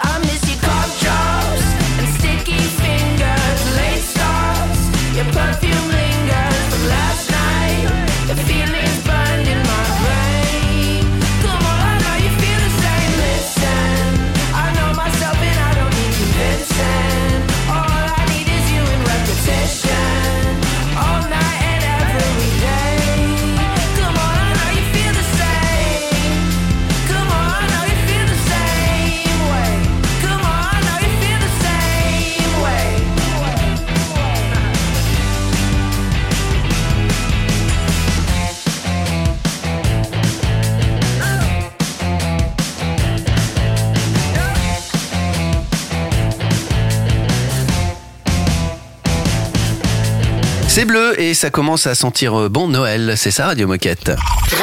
[51.45, 54.11] Ça commence à sentir euh, bon Noël, c'est ça Radio Moquette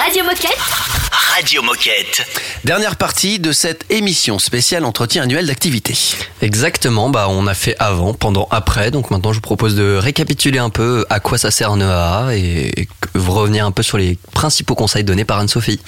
[0.03, 0.57] Radio Moquette
[1.36, 2.25] Radio Moquette.
[2.65, 5.95] Dernière partie de cette émission spéciale entretien annuel d'activité.
[6.41, 10.57] Exactement, bah on a fait avant, pendant, après, donc maintenant je vous propose de récapituler
[10.57, 14.17] un peu à quoi ça sert un EAA et, et revenir un peu sur les
[14.34, 15.79] principaux conseils donnés par Anne-Sophie.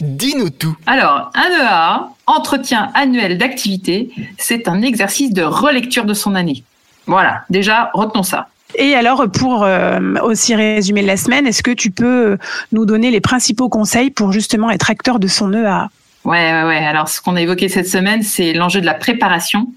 [0.00, 0.76] Dis-nous tout.
[0.86, 6.62] Alors, un EA, entretien annuel d'activité, c'est un exercice de relecture de son année.
[7.08, 8.46] Voilà, déjà, retenons ça.
[8.74, 12.38] Et alors, pour euh, aussi résumer la semaine, est-ce que tu peux
[12.72, 15.88] nous donner les principaux conseils pour justement être acteur de son EA
[16.24, 16.78] Ouais, ouais, ouais.
[16.78, 19.68] Alors, ce qu'on a évoqué cette semaine, c'est l'enjeu de la préparation.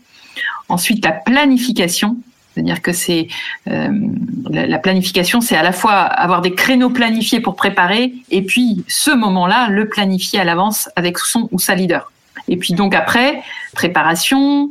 [0.70, 2.18] Ensuite, la planification.
[2.54, 3.28] C'est-à-dire que c'est
[3.68, 3.90] euh,
[4.50, 8.84] la, la planification, c'est à la fois avoir des créneaux planifiés pour préparer, et puis
[8.88, 12.12] ce moment-là, le planifier à l'avance avec son ou sa leader.
[12.48, 13.42] Et puis donc après,
[13.74, 14.70] préparation,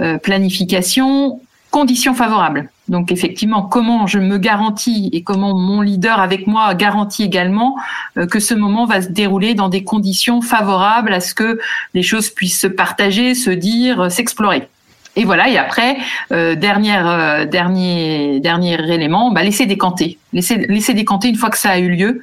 [0.00, 1.40] euh, planification,
[1.70, 2.70] conditions favorables.
[2.90, 7.76] Donc effectivement, comment je me garantis et comment mon leader avec moi garantit également
[8.18, 11.60] euh, que ce moment va se dérouler dans des conditions favorables à ce que
[11.94, 14.68] les choses puissent se partager, se dire, euh, s'explorer.
[15.16, 15.96] Et voilà, et après,
[16.30, 20.18] euh, dernière, euh, dernier, dernier élément, bah, laisser décanter.
[20.32, 22.22] Laisser, laisser décanter une fois que ça a eu lieu,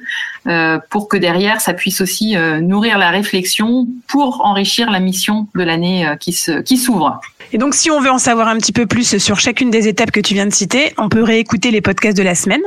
[0.90, 5.62] pour que derrière, ça puisse aussi euh, nourrir la réflexion pour enrichir la mission de
[5.62, 7.20] l'année euh, qui se, qui s'ouvre.
[7.52, 10.10] Et donc, si on veut en savoir un petit peu plus sur chacune des étapes
[10.10, 12.60] que tu viens de citer, on peut réécouter les podcasts de la semaine.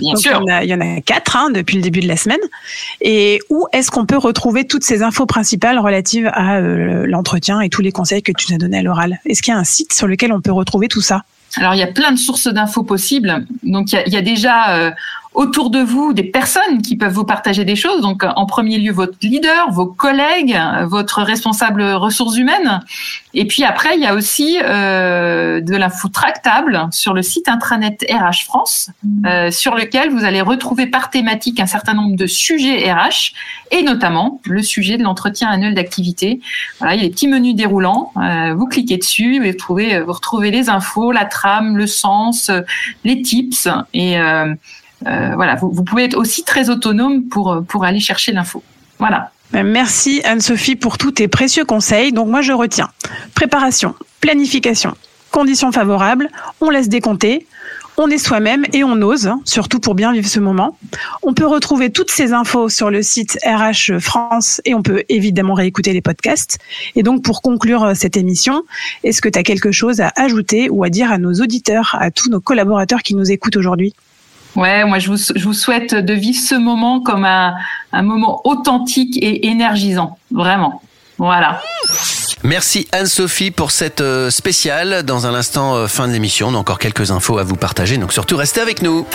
[0.00, 0.42] Bien donc, sûr.
[0.46, 2.16] Il y en a, il y en a quatre hein, depuis le début de la
[2.16, 2.40] semaine.
[3.00, 7.68] Et où est-ce qu'on peut retrouver toutes ces infos principales relatives à euh, l'entretien et
[7.68, 9.20] tous les conseils que tu nous as donnés à l'oral?
[9.26, 11.24] Est-ce qu'il y a un site sur lequel on peut retrouver tout ça?
[11.56, 13.46] Alors, il y a plein de sources d'infos possibles.
[13.62, 14.90] Donc, il y a, il y a déjà euh,
[15.36, 18.00] autour de vous des personnes qui peuvent vous partager des choses.
[18.00, 22.80] Donc, en premier lieu, votre leader, vos collègues, votre responsable ressources humaines.
[23.34, 27.98] Et puis après, il y a aussi euh, de l'info tractable sur le site intranet
[28.10, 28.90] RH France,
[29.26, 33.34] euh, sur lequel vous allez retrouver par thématique un certain nombre de sujets RH,
[33.70, 36.40] et notamment le sujet de l'entretien annuel d'activité.
[36.78, 38.12] Voilà, il y a des petits menus déroulants.
[38.16, 42.48] euh, vous cliquez dessus et vous trouvez, vous retrouvez les infos, la trame, le sens,
[42.48, 42.62] euh,
[43.04, 43.68] les tips.
[43.92, 44.54] Et euh,
[45.02, 48.62] voilà, vous, pouvez être aussi très autonome pour, pour aller chercher l'info.
[48.98, 49.30] Voilà.
[49.52, 52.12] Ben, Merci Anne-Sophie pour tous tes précieux conseils.
[52.12, 52.88] Donc moi je retiens
[53.34, 54.94] préparation, planification,
[55.30, 56.28] conditions favorables,
[56.60, 57.46] on laisse décompter,
[57.98, 60.76] on est soi-même et on ose, hein, surtout pour bien vivre ce moment.
[61.22, 65.54] On peut retrouver toutes ces infos sur le site RH France et on peut évidemment
[65.54, 66.58] réécouter les podcasts.
[66.94, 68.64] Et donc pour conclure euh, cette émission,
[69.04, 72.10] est-ce que tu as quelque chose à ajouter ou à dire à nos auditeurs, à
[72.10, 73.94] tous nos collaborateurs qui nous écoutent aujourd'hui?
[74.56, 77.54] Ouais, moi je vous, je vous souhaite de vivre ce moment comme un,
[77.92, 80.82] un moment authentique et énergisant, vraiment.
[81.18, 81.60] Voilà.
[82.42, 85.02] Merci Anne-Sophie pour cette euh, spéciale.
[85.02, 87.96] Dans un instant, euh, fin de l'émission, on a encore quelques infos à vous partager,
[87.98, 89.06] donc surtout restez avec nous.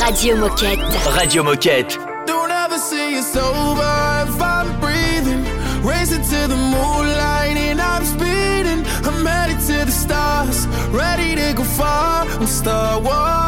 [0.00, 0.78] Radio Moquette.
[1.06, 1.98] Radio Moquette.
[2.26, 5.44] Don't ever see it's over if I'm breathing.
[5.82, 8.84] Racing to the moonlight and I'm speeding.
[9.04, 13.47] I'm headed to the stars, ready to go far and start walking.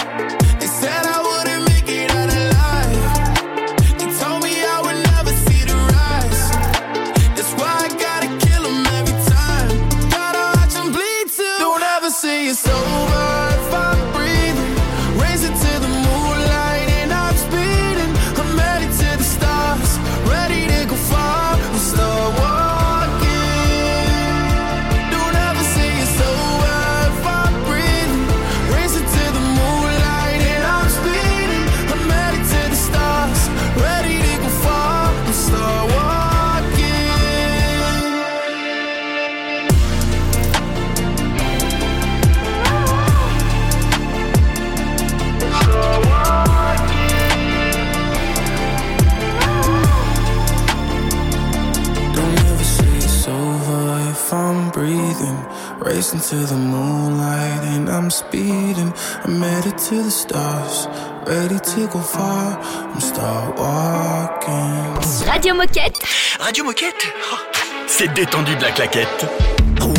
[56.31, 58.93] To the moonlight and I'm speeding.
[59.25, 60.87] I'm headed to the stars,
[61.27, 62.57] ready to go far.
[62.93, 65.27] I'm start walking.
[65.27, 65.97] Radio Moquette.
[66.39, 67.03] Radio Moquette
[67.33, 67.39] Oh,
[67.87, 69.25] C'est détendu de la claquette.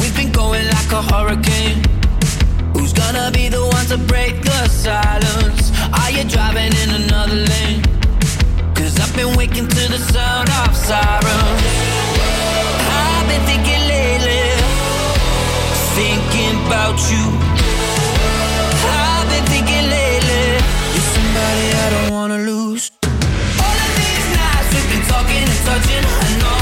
[0.01, 1.83] We've been going like a hurricane.
[2.73, 5.71] Who's gonna be the one to break the silence?
[5.93, 7.83] Are you driving in another lane?
[8.75, 11.92] Cause I've been waking to the sound of sirens.
[15.99, 17.25] Thinking about you.
[18.85, 20.45] I've been thinking lately,
[20.95, 22.91] you're somebody I don't wanna lose.
[23.65, 26.62] All of these nights we've been talking and touching, I wanna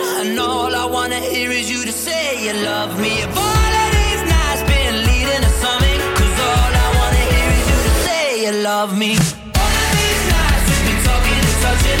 [0.00, 3.22] And all I wanna hear is you to say you love me.
[3.26, 7.66] If all of these nights been leading to something, 'cause all I wanna hear is
[7.72, 9.12] you to say you love me.
[9.62, 12.00] All of these nights we've been talking and touching,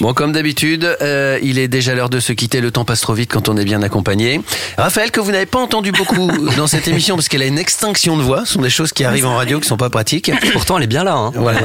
[0.00, 2.60] Bon, comme d'habitude, euh, il est déjà l'heure de se quitter.
[2.60, 4.40] Le temps passe trop vite quand on est bien accompagné.
[4.76, 8.16] Raphaël, que vous n'avez pas entendu beaucoup dans cette émission parce qu'elle a une extinction
[8.16, 8.44] de voix.
[8.44, 10.30] Ce sont des choses qui arrivent en radio qui sont pas pratiques.
[10.52, 11.14] Pourtant, elle est bien là.
[11.14, 11.32] Hein.
[11.34, 11.60] Voilà.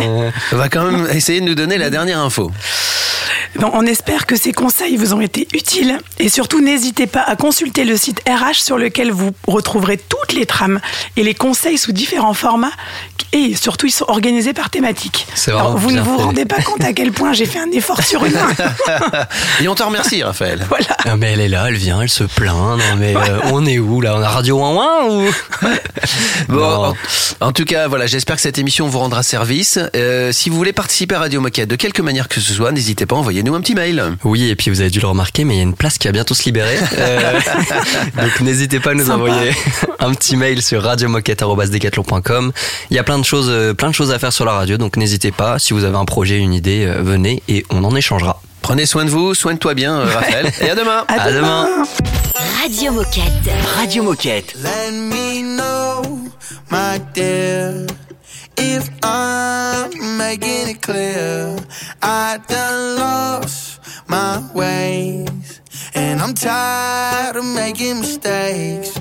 [0.52, 2.52] On va quand même essayer de nous donner la dernière info.
[3.56, 7.36] Bon, on espère que ces conseils vous ont été utiles et surtout n'hésitez pas à
[7.36, 10.80] consulter le site RH sur lequel vous retrouverez toutes les trames
[11.18, 12.72] et les conseils sous différents formats
[13.32, 15.26] et surtout ils sont organisés par thématique.
[15.34, 16.24] C'est Alors, vous ne vous fait.
[16.24, 19.26] rendez pas compte à quel point j'ai fait un effort surhumain.
[19.62, 20.66] Et on te remercie, Raphaël.
[20.70, 21.16] voilà.
[21.18, 22.78] Mais elle est là, elle vient, elle se plaint.
[22.78, 24.16] Non, mais euh, on est où là?
[24.16, 25.26] On a Radio Ouin Ouin ou?
[26.48, 26.64] Bon,
[27.42, 29.78] en, en tout cas, voilà, j'espère que cette émission vous rendra service.
[29.96, 33.06] Euh, si vous voulez participer à Radio Moquette de quelque manière que ce soit, n'hésitez
[33.06, 34.04] pas à envoyer envoyez-nous un petit mail.
[34.24, 36.08] Oui, et puis vous avez dû le remarquer, mais il y a une place qui
[36.08, 36.78] va bientôt se libérer.
[36.98, 37.34] Euh,
[38.22, 39.16] donc n'hésitez pas à nous Sympa.
[39.16, 39.52] envoyer
[40.00, 42.52] un petit mail sur radiomoquette.com.
[42.90, 44.98] Il y a plein de choses, plein de choses à faire sur la radio, donc
[44.98, 45.60] n'hésitez pas.
[45.60, 48.42] Si vous avez un projet, une idée, venez et on en échangera.
[48.62, 50.52] Prenez soin de vous, soigne-toi bien, euh, Raphaël.
[50.62, 51.06] Et à demain.
[51.08, 51.68] À demain.
[52.62, 53.50] Radio Moquette.
[53.78, 54.56] Radio Moquette.
[54.64, 56.02] Let me know,
[56.72, 57.86] my dear,
[58.58, 61.56] if I'm making it clear.
[62.02, 65.62] I done lost my ways,
[65.94, 69.00] and I'm tired of making mistakes.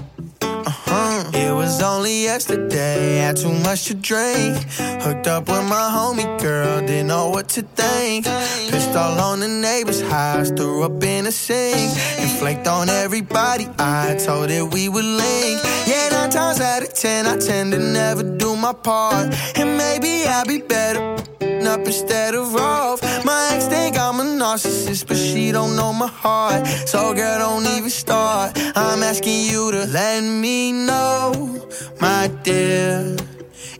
[0.91, 1.31] Uh-huh.
[1.35, 4.57] It was only yesterday, had too much to drink.
[5.05, 8.25] Hooked up with my homie girl, didn't know what to think.
[8.25, 11.91] Pissed all on the neighbor's house, threw up in a sink.
[12.19, 15.61] And flaked on everybody, I told it we would link.
[15.87, 19.35] Yeah, nine times out of ten, I tend to never do my part.
[19.57, 21.19] And maybe I'll be better
[21.67, 23.03] up instead of off.
[23.25, 26.67] My ex think I'm a narcissist, but she don't know my heart.
[26.87, 28.53] So girl, don't even start.
[28.77, 31.67] I'm asking you to let me know,
[32.01, 33.17] my dear.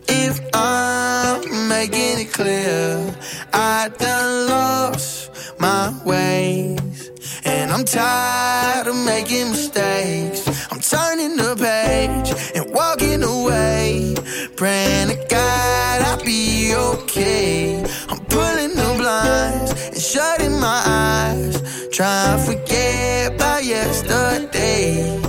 [0.07, 3.15] If I'm making it clear,
[3.53, 7.11] I done lost my ways.
[7.45, 10.47] And I'm tired of making mistakes.
[10.71, 14.15] I'm turning the page and walking away.
[14.55, 15.78] Praying to God
[20.59, 21.61] shutting my eyes.
[21.97, 25.19] To forget about yesterday.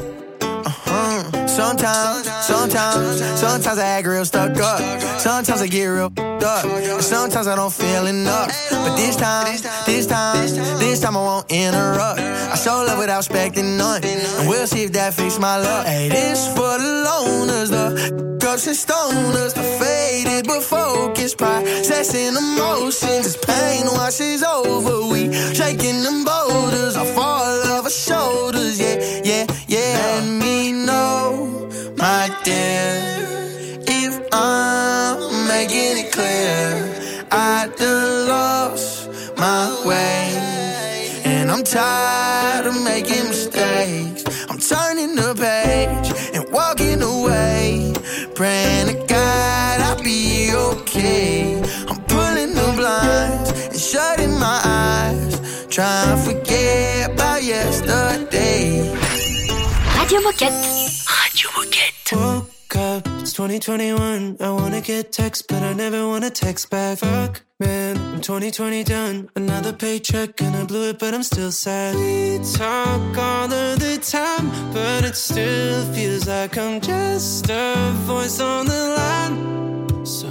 [0.41, 1.47] Uh-huh.
[1.47, 5.01] Sometimes, sometimes, sometimes I act real stuck up.
[5.21, 6.65] Sometimes I get real up.
[6.65, 8.49] And sometimes I don't feel enough.
[8.71, 9.57] But this time,
[9.87, 10.47] this time,
[10.79, 12.21] this time I won't interrupt.
[12.21, 14.05] I show love without expecting none.
[14.05, 15.87] And we'll see if that fixes my luck.
[15.87, 23.27] Hey, this for the loners, the cups and stoners, the faded but focused, processing emotions.
[23.27, 28.79] As pain washes over, we shaking them boulders off all of our shoulders.
[28.81, 30.21] Yeah, yeah, yeah.
[30.21, 30.50] Let me
[32.31, 37.27] my dear, if I'm making it clear.
[37.33, 44.25] I done lost my way, and I'm tired of making mistakes.
[44.49, 47.95] I'm turning the page and walking away,
[48.35, 51.57] praying to God I'll be okay.
[51.89, 58.91] I'm pulling the blinds and shutting my eyes, trying to forget about yesterday.
[59.99, 60.81] Radio Moquette.
[61.23, 62.00] Radio Moquette.
[62.13, 64.39] Woke up, it's 2021.
[64.41, 66.99] I wanna get text, but I never wanna text back.
[66.99, 69.31] Fuck, man, I'm 2020 done.
[69.37, 71.95] Another paycheck and I blew it, but I'm still sad.
[71.95, 78.41] We talk all of the time, but it still feels like I'm just a voice
[78.41, 80.05] on the line.
[80.05, 80.29] So,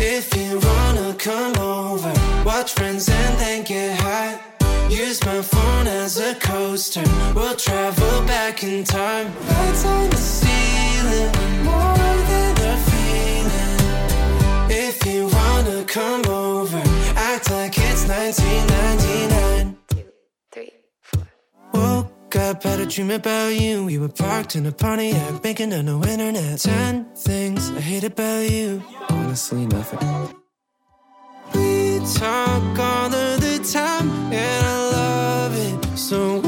[0.00, 2.14] if you wanna come over,
[2.46, 4.40] watch friends and then get high.
[4.88, 7.04] Use my phone as a coaster.
[7.34, 7.97] We'll travel
[8.58, 9.26] back in time.
[9.46, 11.32] Lights on the ceiling,
[11.64, 13.80] more than a feeling.
[14.70, 16.82] If you wanna come over,
[17.16, 19.76] act like it's 1999.
[19.90, 20.04] Two,
[20.52, 21.26] three, four.
[21.72, 23.84] Woke up, had a dream about you.
[23.84, 26.60] We were parked in a Pontiac, making a no internet.
[26.60, 28.82] Ten things I hate about you.
[29.10, 30.00] Honestly, nothing.
[31.54, 35.98] We talk all of the time, and I love it.
[35.98, 36.47] So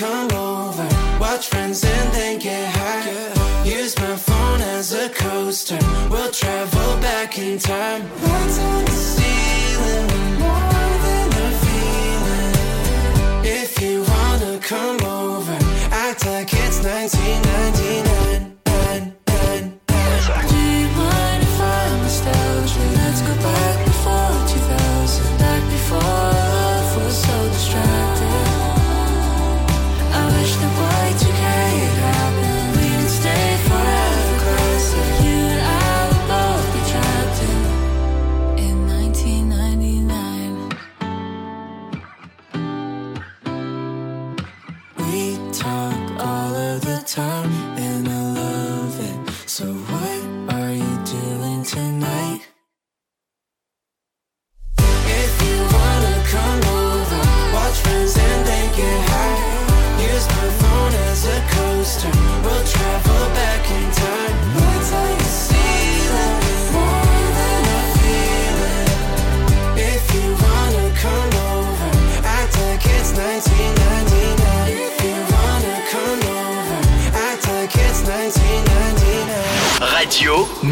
[0.00, 0.88] come over,
[1.20, 2.79] watch friends and then get high.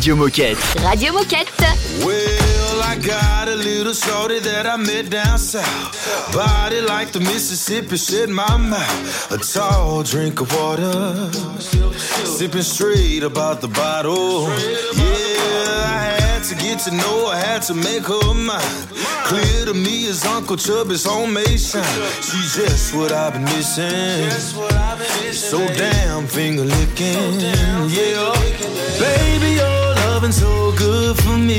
[0.00, 0.56] Radio Moquette.
[0.82, 1.50] Radio Moquette.
[2.06, 6.32] Well, I got a little shorty that I met down south.
[6.32, 9.30] Body like the Mississippi, shit my mouth.
[9.30, 11.30] A tall drink of water.
[12.24, 14.48] Sipping straight about the bottle.
[14.96, 15.04] Yeah,
[15.84, 18.88] I had to get to know her, had to make her mine.
[19.26, 21.84] Clear to me as Uncle Chubby's homemade shine.
[22.22, 24.30] She's just what I've been missing.
[25.34, 27.40] So damn finger licking.
[27.90, 28.32] Yeah,
[28.98, 29.79] baby, oh.
[30.28, 31.56] So good for me.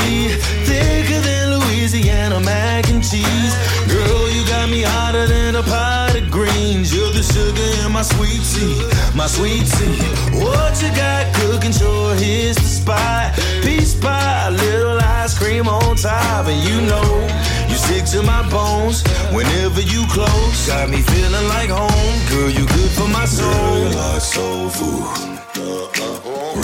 [0.69, 3.55] Thicker than Louisiana mac and cheese.
[3.89, 6.93] Girl, you got me hotter than a pot of greens.
[6.93, 8.77] You're the sugar in my sweet tea,
[9.17, 9.97] my sweet tea.
[10.37, 11.71] What you got cooking?
[11.71, 13.33] Sure, here's the spot.
[13.63, 17.09] Peach pie, little ice cream on top, and you know
[17.67, 19.01] you stick to my bones
[19.33, 20.67] whenever you close.
[20.67, 22.49] Got me feeling like home, girl.
[22.49, 23.89] You good for my soul.
[23.89, 25.39] like soul food.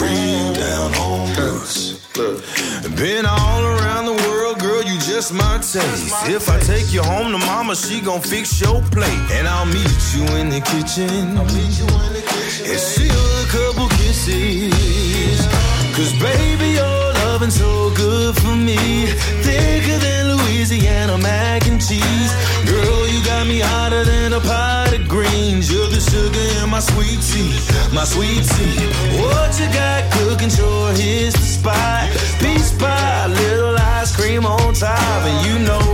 [0.00, 1.87] Real down home roots.
[2.18, 6.12] Been all around the world, girl, you just my taste.
[6.26, 9.22] If I take you home to mama, she gon' fix your plate.
[9.30, 11.38] And I'll meet you in the kitchen.
[11.38, 15.46] And steal a couple kisses.
[15.94, 16.97] Cause baby, your
[17.38, 19.06] loving so good for me.
[19.46, 22.32] Thicker than Louisiana mac and cheese.
[22.66, 25.70] Girl, you got me hotter than a pot of greens.
[25.70, 27.54] You're the sugar in my sweet tea,
[27.94, 28.78] my sweet tea.
[29.22, 30.50] What you got cooking?
[30.50, 32.10] Sure, here's the spot.
[32.40, 35.86] Peach pie, little ice cream on top, and you know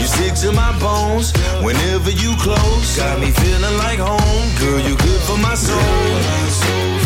[0.00, 1.30] you stick to my bones
[1.62, 2.96] whenever you close.
[2.96, 4.80] Got me feeling like home, girl.
[4.80, 6.99] You good for my soul.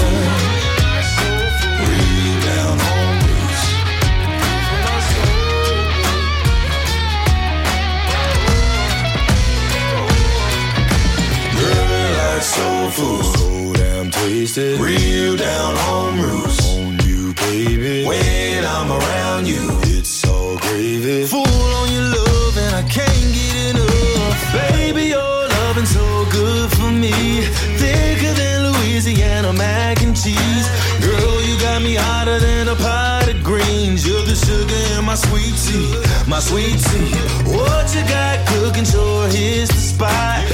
[12.44, 13.24] Soul food.
[13.24, 14.76] So damn tasty.
[14.76, 16.60] Real down home roots.
[16.76, 18.04] On you, baby.
[18.06, 19.64] When I'm around you,
[19.96, 21.26] it's all gravy.
[21.26, 21.40] Full
[21.80, 24.38] on your love, and I can't get enough.
[24.52, 27.12] Baby, your loving so good for me.
[27.80, 30.68] Thicker than Louisiana mac and cheese.
[31.00, 34.06] Girl, you got me hotter than a pot of greens.
[34.06, 35.90] You're the sugar in my sweet tea,
[36.28, 37.12] my sweet tea.
[37.56, 38.84] What you got cooking?
[38.84, 40.44] Sure, here's the spot.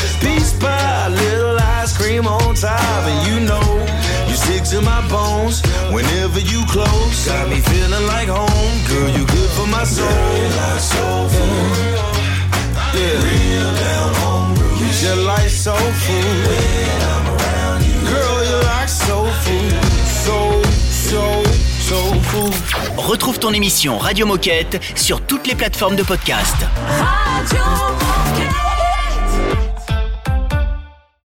[2.20, 3.86] Cream on top, and you know
[4.28, 7.26] you stick to my bones whenever you close.
[7.26, 9.08] Got me feeling like home, girl.
[9.08, 10.06] You good for my soul.
[10.78, 11.96] soul food.
[12.92, 13.24] Yeah.
[13.24, 15.02] Real down home roots.
[15.02, 16.46] You're like soul food.
[16.48, 17.98] When I'm around you.
[18.12, 19.82] Girl, you're like soul food.
[20.24, 21.44] Soul, soul,
[21.88, 22.54] soul food.
[22.98, 26.56] Retrouve ton émission Radio Moquette sur toutes les plateformes de podcast.
[26.86, 27.99] Radio